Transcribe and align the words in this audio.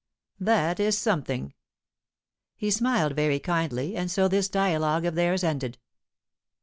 "That 0.39 0.79
is 0.79 0.97
something." 0.97 1.53
He 2.55 2.71
smiled 2.71 3.15
very 3.15 3.37
kindly, 3.37 3.95
and 3.95 4.09
so 4.09 4.27
this 4.27 4.49
dialogue 4.49 5.05
of 5.05 5.13
theirs 5.13 5.43
ended. 5.43 5.77